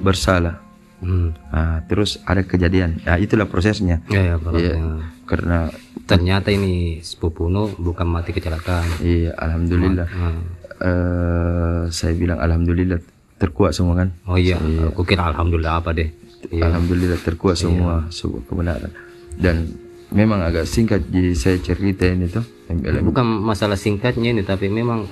[0.00, 0.60] bersalah
[1.00, 1.32] Hmm.
[1.48, 4.36] nah, terus ada kejadian nah itulah prosesnya Ya, ya.
[4.52, 4.72] Iya.
[4.76, 4.76] Ya.
[5.24, 5.58] karena
[6.04, 9.00] Ternyata ini sepupu Nu bukan mati kecelakaan.
[9.00, 10.44] iya alhamdulillah Hmm.
[10.76, 13.00] eh saya bilang alhamdulillah
[13.34, 16.12] terkuat semua kan Oh iya, aku kira alhamdulillah apa deh.
[16.48, 16.72] Iya.
[16.72, 18.90] alhamdulillah terkuat semua sebuah kebenaran.
[19.36, 19.76] Dan
[20.10, 25.04] memang agak singkat jadi saya cerita ini tuh MLM bukan masalah singkatnya ini tapi memang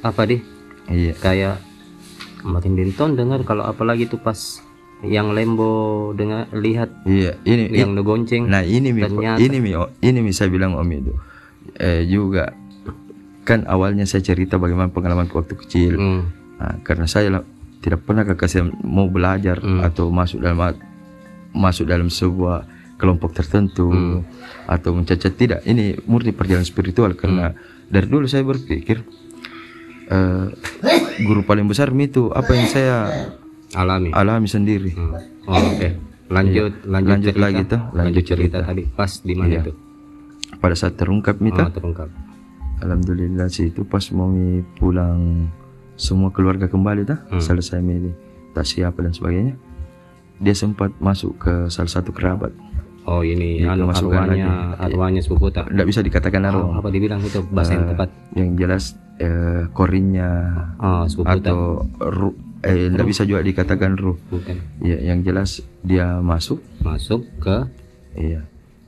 [0.00, 0.40] apa deh?
[0.88, 1.12] Iya.
[1.18, 1.60] Kayak
[2.40, 4.62] kemarin Dinton dengar kalau apalagi tuh pas
[5.04, 9.36] yang Lembo dengar lihat iya ini yang negonceng Nah ini mi, Ternyata.
[9.36, 11.12] ini mi, oh, ini mi saya bilang om itu.
[11.76, 12.56] Eh, juga
[13.44, 15.94] kan awalnya saya cerita bagaimana pengalaman waktu kecil.
[16.00, 16.22] Hmm,
[16.56, 17.28] Nah, karena saya
[17.86, 19.78] tidak pernah kasih mau belajar Hmm.
[19.80, 20.58] atau masuk dalam
[21.54, 22.66] masuk dalam sebuah
[22.98, 24.26] kelompok tertentu Hmm.
[24.66, 25.60] atau mencacat tidak.
[25.62, 27.58] Ini murni perjalanan spiritual karena Hmm.
[27.86, 29.06] dari dulu saya berpikir
[30.06, 30.46] eh,
[31.20, 32.96] guru paling besar itu apa yang saya
[33.74, 34.94] alami alami sendiri.
[34.94, 35.14] Hmm.
[35.46, 35.88] oh, oke
[36.26, 37.06] lanjut lanjut, Iya.
[37.06, 37.42] Lanjut cerita.
[37.42, 38.58] lagi tuh, lanjut, lanjut cerita cerita.
[38.66, 39.62] tadi pas di mana Iya.
[39.62, 39.72] itu
[40.56, 42.08] Pada saat terungkap mi oh, terungkap
[42.76, 45.46] Alhamdulillah sih itu pas mau mi pulang
[45.96, 47.40] semua keluarga kembali dah Hmm.
[47.40, 48.12] selesai mi
[48.52, 49.56] tak siap dan sebagainya.
[50.36, 52.52] Dia sempat masuk ke salah satu kerabat.
[53.06, 55.70] Oh ini anu kemasukan arwahnya arwahnya sepupu tak?
[55.70, 58.08] Tidak bisa dikatakan oh, arwah apa dibilang itu bahasa yang Eh, tepat.
[58.34, 58.84] yang jelas
[59.16, 60.30] eh, korinnya
[60.76, 64.58] oh atau ru eh tidak bisa juga dikatakan ruh bukan.
[64.80, 66.58] Ya yang jelas dia masuk.
[66.82, 67.62] Masuk ke?
[68.12, 68.42] Iya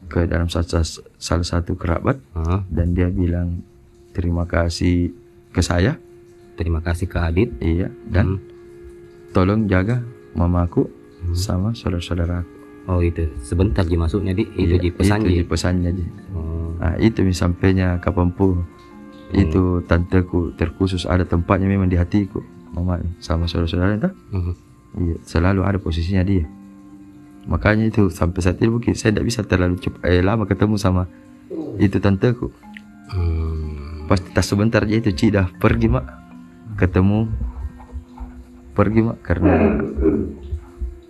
[0.09, 0.83] ke dalam salah,
[1.17, 2.17] salah satu kerabat.
[2.33, 3.63] Ah, dan dia bilang
[4.11, 5.15] terima kasih
[5.49, 5.95] ke saya
[6.59, 8.43] terima kasih ke Adit iya dan Hmm.
[9.31, 10.03] tolong jaga
[10.35, 10.91] mamaku
[11.31, 12.49] sama saudara-saudaraku.
[12.87, 16.05] oh itu sebentar ji masuknya di itu Iya, ji pesan itu ji pesannya Ji.
[16.33, 18.63] oh, Nah, itu mi sampainya kapan pun.
[19.29, 22.41] Itu tanteku terkhusus ada tempatnya memang di hatiku.
[22.71, 24.11] Mama sama saudara-saudara itu.
[24.31, 24.53] mhm.
[24.97, 26.49] Iya, selalu ada posisinya dia.
[27.45, 31.05] Makanya itu sampai saat ini mungkin saya tidak bisa terlalu cepat eh, lama ketemu sama
[31.77, 32.49] itu tanteku.
[33.09, 34.05] Hmm.
[34.07, 36.05] Pasti tak sebentar aja itu Ci dah pergi mak
[36.79, 37.29] ketemu.
[38.73, 39.75] Pergi mak karena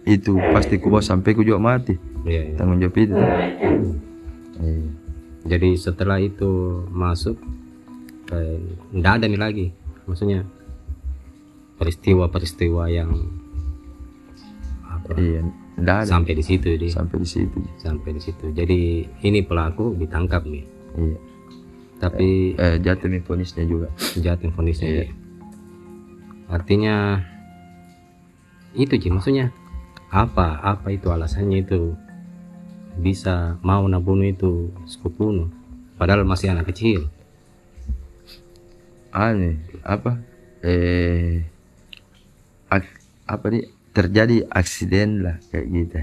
[0.09, 1.93] itu pasti ku bawa sampai ku juga mati.
[2.25, 2.55] Iya, iya.
[2.57, 3.13] tanggung jawab itu.
[3.13, 4.89] Iya.
[5.49, 7.37] Jadi setelah itu masuk,
[8.33, 8.61] eh,
[8.93, 9.67] nggak ada nih lagi,
[10.05, 10.45] maksudnya
[11.79, 13.13] peristiwa-peristiwa yang
[14.83, 15.41] apa, iya
[15.79, 16.03] ada.
[16.05, 18.51] Sampai di situ dia, sampai di situ sampai di situ.
[18.51, 20.65] Jadi ini pelaku ditangkap nih,
[20.99, 21.19] iya.
[21.99, 23.89] Tapi eh, jatuh nih ponisnya juga.
[24.19, 25.05] Jatuh vonisnya Iya.
[25.07, 25.28] dia.
[26.49, 27.21] Artinya
[28.73, 29.53] itu sih maksudnya
[30.09, 31.93] apa apa itu alasannya itu?
[32.99, 35.47] Bisa mau nabunuh itu sepupunya
[35.95, 37.07] padahal masih anak kecil.
[39.13, 40.19] Aneh apa?
[40.61, 41.47] Eh
[42.69, 45.97] ak- apa nih terjadi aksiden lah kayak gitu.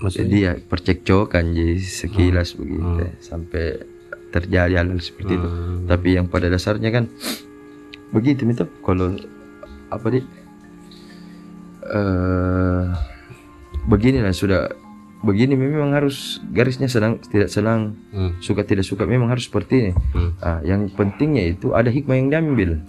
[0.00, 0.24] Maksudnya?
[0.24, 3.64] Jadi ya percekcokan jadi sekilas begitu sampai
[4.30, 5.48] terjadi hal, seperti itu.
[5.50, 5.90] Hmm.
[5.90, 7.10] tapi yang pada dasarnya kan
[8.14, 9.18] begitu itu kalau
[9.90, 10.24] apa nih
[11.90, 12.84] eh
[13.86, 14.70] beginilah sudah
[15.20, 18.32] begini memang harus garisnya senang tidak senang Hmm.
[18.40, 20.30] suka tidak suka memang harus seperti ini Hmm.
[20.40, 22.80] Ah, yang pentingnya itu ada hikmah yang diambil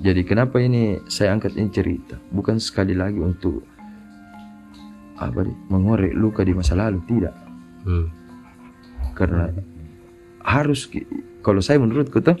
[0.00, 3.64] jadi kenapa ini saya angkat ini cerita bukan sekali lagi untuk
[5.14, 7.34] apa nih mengorek luka di masa lalu tidak
[7.84, 8.08] Hmm.
[9.12, 9.52] karena
[10.40, 10.88] harus
[11.40, 12.36] kalau saya menurutku tuh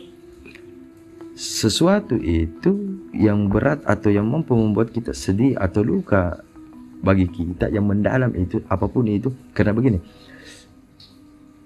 [1.34, 2.72] sesuatu itu
[3.14, 6.42] yang berat atau yang mampu membuat kita sedih atau luka
[7.04, 9.30] bagi kita yang mendalam itu apa pun itu.
[9.54, 10.02] Karena begini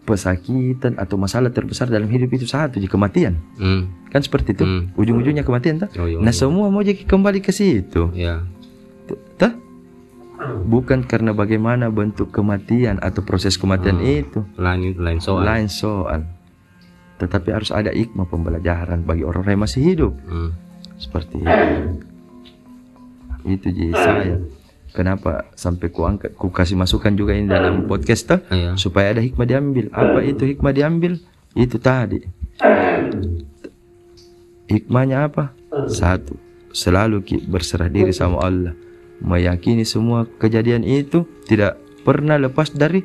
[0.09, 3.37] pesakitan atau masalah terbesar dalam hidup itu satu jadi kematian.
[3.61, 3.93] Hmm.
[4.09, 4.65] kan seperti itu.
[4.65, 4.89] Hmm.
[4.97, 5.93] ujung-ujungnya kematian tak?
[6.01, 6.41] Oh, iya, nah iya.
[6.41, 8.09] semua mau jadi kembali ke situ.
[8.17, 8.41] Ya
[9.37, 9.57] tak
[10.69, 14.45] bukan karena bagaimana bentuk kematian atau proses kematian itu.
[14.57, 15.45] Lain lain soal.
[15.45, 16.25] Lain soal.
[17.19, 20.15] Tetapi harus ada hikmah pembelajaran bagi orang yang masih hidup.
[20.25, 20.55] Hmm.
[20.99, 21.41] Seperti
[23.47, 24.37] itu jadi saya
[24.91, 28.75] kenapa sampai ku angkat ku kasih masukan juga ini dalam podcast tuh Iya.
[28.75, 29.87] supaya ada hikmah diambil.
[29.91, 31.17] Apa itu hikmah diambil?
[31.55, 32.19] Itu tadi.
[34.69, 35.55] Hikmahnya apa?
[35.87, 36.37] Satu
[36.75, 38.75] selalu berserah diri sama Allah.
[39.19, 43.03] Meyakini semua kejadian itu tidak pernah lepas dari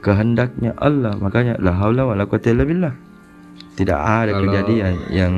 [0.00, 1.14] kehendaknya Allah.
[1.16, 2.94] Makanya la haula wala quwata illa billah.
[3.76, 5.32] Tidak ada Kalau- kejadian yang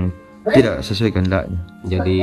[0.49, 1.61] tidak sesuai kehendaknya.
[1.85, 2.17] Jadi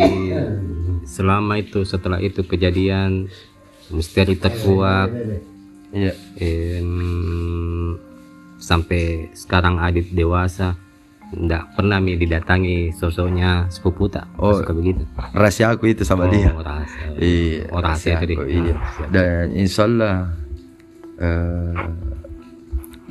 [1.05, 3.29] selama itu setelah itu kejadian
[3.93, 5.07] misteri terkuak
[5.95, 6.11] iya.
[6.41, 7.95] em,
[8.59, 10.75] sampai sekarang Adit dewasa
[11.27, 14.31] nggak pernah mi didatangi sosoknya sepupu tak?
[14.39, 14.63] Oh.
[14.63, 15.03] suka begitu.
[15.35, 16.55] rahasia aku itu sama oh, dia.
[16.55, 17.07] rahasia.
[17.19, 18.75] Iya, oh rahasia aku, iya.
[19.11, 20.31] Dan insya Allah
[21.19, 21.75] eh,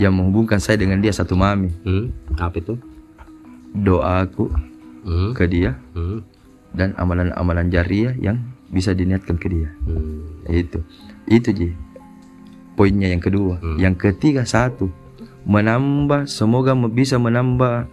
[0.00, 1.68] yang menghubungkan saya dengan dia satu mami.
[1.84, 2.80] hmm, apa itu?
[3.76, 4.48] Doaku
[5.06, 6.18] hmm, ke dia hmm,
[6.74, 9.70] dan amalan-amalan jariah yang bisa diniatkan ke dia.
[9.86, 10.44] hmm.
[10.46, 10.82] Itu,
[11.26, 11.68] itu ji.
[12.74, 13.56] poinnya yang kedua.
[13.56, 13.78] Hmm.
[13.78, 14.92] Yang ketiga satu
[15.46, 17.86] menambah semoga bisa menambah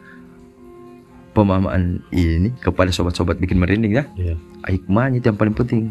[1.32, 4.06] pemahaman ini kepada sobat-sobat bikin merinding ya.
[4.14, 4.36] Iya.
[4.66, 5.90] Hikmahnya itu yang paling penting.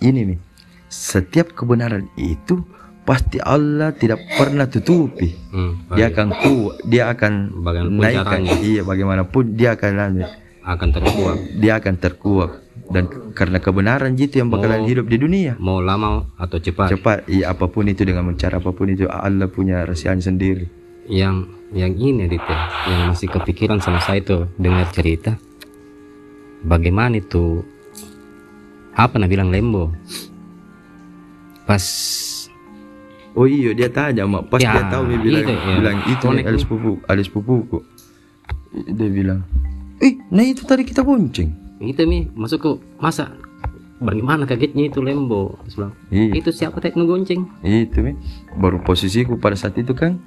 [0.00, 0.38] Ini nih.
[0.86, 2.62] Setiap kebenaran itu
[3.02, 5.34] pasti Allah tidak pernah tutupi.
[5.50, 8.24] Hmm, Dia akan kuat, dia akan Bagaimanapun naikkan.
[8.24, 8.52] caranya.
[8.62, 10.28] Iya, bagaimanapun dia akan lanjut.
[10.64, 12.50] Akan terkuat Dia akan terkuat
[12.84, 14.88] dan karena kebenaran itu yang bakalan Oh.
[14.88, 15.56] hidup di dunia.
[15.56, 19.46] mau lama atau cepat Cepat, iya apa pun itu dengan cara apa pun itu Allah
[19.46, 20.68] punya rahasianya sendiri.
[21.04, 25.36] yang yang ini Dit ya, yang masih kepikiran sama saya itu dengar cerita
[26.62, 27.64] bagaimana itu
[28.92, 29.92] apa nak bilang lembo
[31.64, 31.84] pas
[33.34, 35.74] Oh iya dia tanya mak pas Ya, dia tahu dia bilang itu, ya.
[35.74, 37.78] bilang itu nih alis pupu alis pupuku.
[38.86, 39.42] Dia bilang,
[40.04, 42.28] "Eh, nah itu tadi kita bonceng." itu mi.
[42.32, 43.34] Masuk ke masa?
[44.02, 45.56] Bagaimana kagetnya itu lembo?
[45.64, 45.94] Terus bilang,
[46.34, 48.12] itu siapa tek gonceng Itu mi.
[48.58, 50.18] Baru posisiku pada saat itu kan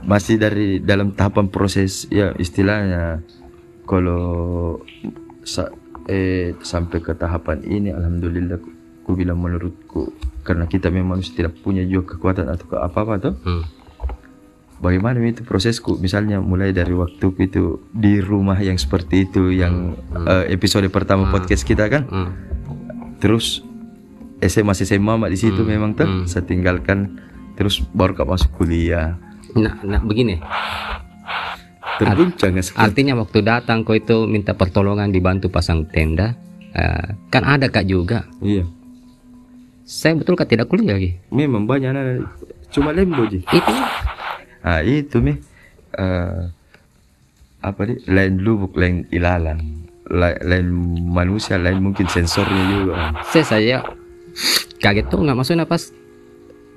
[0.00, 3.20] masih dari dalam tahapan proses ya istilahnya
[3.84, 4.80] kalau
[5.44, 5.72] sa-
[6.08, 8.72] eh sampai ke tahapan ini alhamdulillah ku,
[9.04, 10.08] ku bilang menurutku
[10.40, 13.62] karena kita memang tidak punya juga kekuatan atau ke apa-apa tuh hmm.
[14.80, 16.00] Bagaimana itu prosesku?
[16.00, 19.94] Misalnya mulai dari waktu itu di rumah yang seperti itu yang
[20.26, 22.04] eh, episode pertama podcast kita kan.
[22.08, 22.32] Hmm.
[23.20, 23.60] terus
[24.40, 26.08] SMA SMA di situ memang tuh.
[26.08, 26.24] Hmm.
[26.24, 27.20] saya tinggalkan
[27.54, 29.20] terus baru kak masuk kuliah.
[29.52, 30.40] Nah, nah begini.
[32.00, 32.80] Terguncang ya sekali.
[32.80, 36.32] artinya waktu datang kau itu minta pertolongan dibantu pasang tenda.
[36.72, 38.24] Eh, kan ada kak juga.
[38.40, 38.64] Iya.
[39.84, 41.20] Saya betul kak tidak kuliah lagi?
[41.28, 42.04] Memang banyak anak
[42.70, 43.74] cuma lembo ji itu
[44.64, 45.34] ah itu mi.
[45.96, 46.42] Eh,
[47.60, 49.60] apa nih lain lubuk lain ilalang.
[50.10, 50.66] La- lain
[51.06, 52.94] manusia lain mungkin sensornya juga.
[53.30, 53.76] Saya saya
[54.80, 55.92] kaget tuh nggak maksudnya pas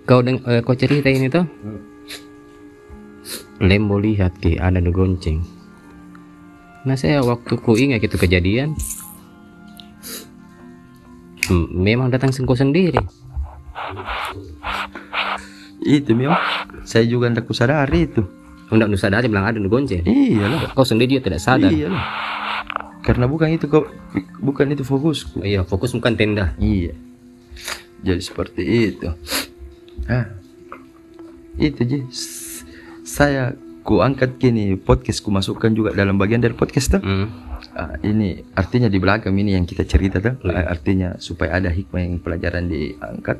[0.03, 1.45] kau deng eh, kau cerita ini tuh.
[3.63, 5.39] Lembo lihat ki ada di gonceng.
[6.83, 8.75] Nah saya waktu ku ingat itu kejadian.
[11.43, 13.03] Hmm, memang datang sengko sendiri
[15.83, 16.35] itu mi Om.
[16.87, 18.23] saya juga tidak kusadari itu
[18.73, 22.05] Enggak nusa sadar bilang ada gonceng iya lah kau sendiri juga tidak sadar iya lah
[23.03, 23.85] karena bukan itu kok
[24.39, 26.95] bukan itu fokusku iya fokus bukan tenda Iya.
[28.03, 29.07] Jadi seperti itu.
[30.11, 30.27] Ah.
[31.55, 32.03] Itu ji.
[33.07, 37.01] Saya ku angkat kini podcast ku masukkan juga dalam bagian dari podcast tuh.
[37.01, 37.27] hmm.
[37.73, 40.35] Ah, ini artinya di belakang ini yang kita cerita tuh.
[40.51, 43.39] Ah, artinya supaya ada hikmah yang pelajaran diangkat.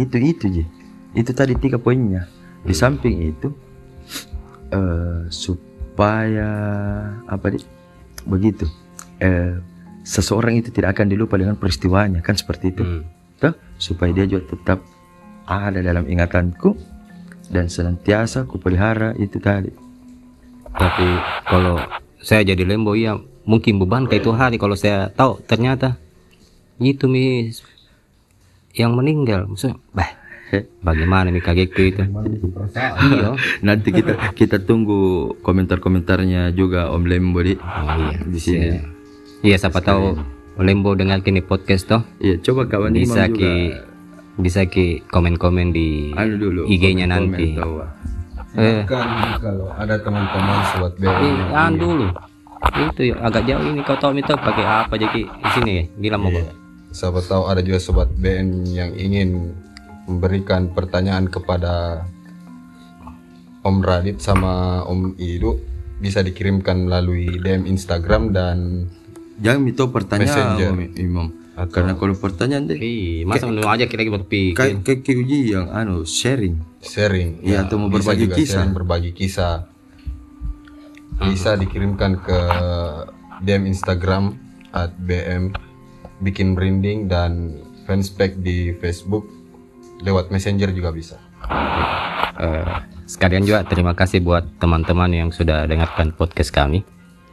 [0.00, 0.64] Itu itu ji.
[1.16, 2.26] Itu tadi tiga poinnya.
[2.62, 3.48] Di samping itu
[4.70, 6.50] eh supaya
[7.26, 7.58] apa di
[8.26, 8.66] begitu.
[9.18, 9.58] Eh
[10.06, 12.82] seseorang itu tidak akan dilupa dengan peristiwanya kan seperti itu.
[12.82, 13.02] Hmm.
[13.40, 14.84] Tuh, supaya dia juga tetap
[15.48, 16.76] ada dalam ingatanku
[17.50, 19.72] dan senantiasa kupelihara itu tadi.
[20.70, 21.02] tapi
[21.50, 21.82] kalau
[22.22, 25.98] saya jadi lembo iya mungkin beban kayak itu hari kalau saya tahu ternyata
[26.78, 27.50] itu mi
[28.78, 30.19] yang meninggal maksudnya bah
[30.82, 32.02] bagaimana nih kagetku itu?
[33.10, 33.34] Iya
[33.66, 38.18] Nanti kita kita tunggu komentar-komentarnya juga Om Lembo di, oh, iya.
[38.26, 38.68] Di sini.
[39.46, 39.56] iya.
[39.56, 40.18] Siapa tahu
[40.60, 42.02] lembo dengar kini podcast toh.
[42.20, 43.36] Iya, coba kawan Imam bisa juga.
[43.38, 43.52] ki
[44.40, 46.62] bisa ki komen-komen di anu dulu.
[46.68, 47.56] IG-nya nanti.
[48.58, 48.82] eh.
[48.84, 52.06] Kan kalau ada teman-teman sobat BM eh, yang an dulu.
[52.60, 56.28] Itu ya agak jauh ini kau tahu itu pakai apa jadi di sini ya bilang
[56.28, 56.32] mau
[56.90, 59.54] siapa tahu ada juga sobat BN yang ingin
[60.10, 62.04] memberikan pertanyaan kepada
[63.62, 65.54] Om Radit sama Om Idu
[66.02, 68.88] bisa dikirimkan melalui DM Instagram dan
[69.40, 70.68] Jangan itu pertanyaan Messenger.
[70.74, 71.28] Om Imam.
[71.68, 76.08] Karena kalau pertanyaan deh Ih, masa lu aja kita lagi berpikir kayak uji yang anu
[76.08, 76.56] sharing.
[76.80, 78.64] sharing Iya, atau mau berbagi kisah.
[78.64, 79.68] sharing berbagi kisah
[81.20, 82.38] bisa dikirimkan ke
[83.44, 84.40] DM Instagram
[84.72, 85.52] at BM
[86.24, 89.28] bikin merinding dan fanspage di Facebook
[90.00, 91.16] lewat messenger juga bisa.
[92.40, 92.66] Eh,
[93.04, 96.80] sekalian juga terima kasih buat teman-teman yang sudah dengarkan podcast kami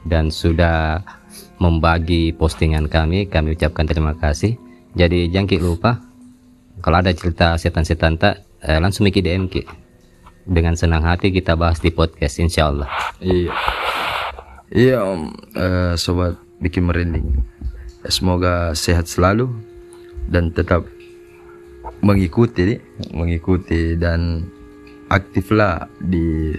[0.04, 1.00] dan sudah
[1.58, 3.28] membagi postingan kami.
[3.32, 4.60] Kami ucapkan terima kasih.
[4.98, 5.92] Jadi jangan lupa
[6.84, 9.64] kalau ada cerita setan-setan tak eh, langsung Ki DM Ki
[10.48, 12.88] dengan senang hati kita bahas di podcast insya Allah
[13.20, 13.52] Iya.
[14.68, 15.22] Iya Om,
[15.56, 17.44] Eh, sobat bikin merinding.
[18.08, 19.52] Semoga sehat selalu
[20.32, 20.88] dan tetap
[22.02, 22.78] mengikuti,
[23.14, 24.46] mengikuti dan
[25.08, 26.56] aktiflah di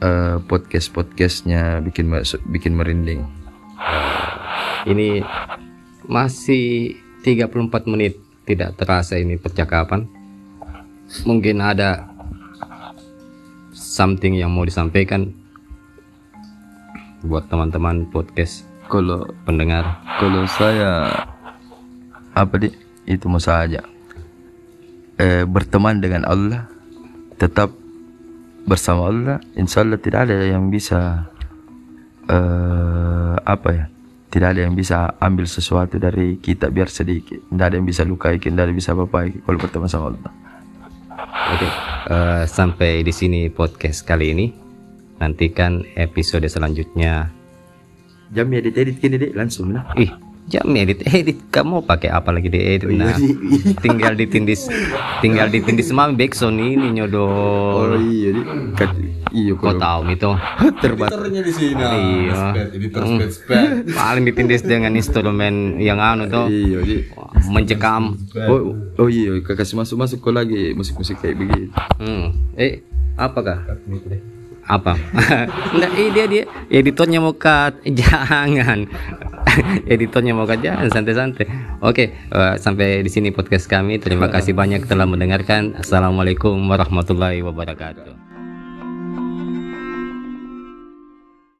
[0.00, 2.12] eh, podcast podcastnya bikin
[2.50, 3.22] bikin merinding.
[4.88, 5.20] ini
[6.08, 8.16] masih 34 menit
[8.48, 10.08] tidak terasa ini percakapan.
[11.26, 12.06] Mungkin ada
[13.74, 15.34] something yang mau disampaikan
[17.20, 20.00] buat teman-teman podcast Kalau pendengar.
[20.18, 21.10] kalau saya
[22.34, 22.68] apa di
[23.10, 23.82] itu mau saja
[25.18, 26.70] eh, berteman dengan Allah
[27.36, 27.74] tetap
[28.64, 31.26] bersama Allah insya Allah tidak ada yang bisa
[32.30, 33.84] eh, apa ya
[34.30, 37.42] tidak ada yang bisa ambil sesuatu dari kita biar sedikit.
[37.50, 40.32] Tidak ada yang bisa lukai tidak ada yang bisa apa kalau berteman sama Allah.
[41.50, 41.66] Oke,
[42.14, 44.46] eh, sampai di sini podcast kali ini.
[45.18, 47.28] Nantikan episode selanjutnya.
[48.30, 50.06] jam ya edit gini deh langsung nah Ih,
[50.48, 53.14] jam edit edit kamu pakai apa lagi di edit nah
[53.84, 54.70] tinggal ditindis
[55.20, 58.42] tinggal ditindis mami backsound ini oh nyodol iya di
[58.74, 58.96] Kat-
[59.30, 60.30] iya kau kalau tahu itu
[60.82, 61.82] terbatas Editornya di sini.
[61.84, 62.42] Iya.
[62.72, 63.92] Editor sped.
[63.94, 66.46] paling ditindis dengan instrumen yang anu tuh.
[66.50, 66.96] Iya di
[67.50, 68.16] mencekam.
[68.48, 70.74] Oh, oh iya kasih masuk masuk kok lagi.
[70.74, 71.70] Musik-musik kayak begitu.
[72.00, 72.34] Hmm.
[72.56, 72.82] eh
[73.14, 73.66] apakah
[74.70, 74.94] apa?
[75.74, 76.44] Enggak eh, dia dia.
[76.70, 78.86] Editornya mau cut jangan.
[79.94, 81.46] Editornya mau cut jangan santai-santai.
[81.82, 83.98] Oke eh, sampai di sini podcast kami.
[83.98, 85.74] Terima kasih banyak telah mendengarkan.
[85.82, 88.19] Assalamualaikum warahmatullahi wabarakatuh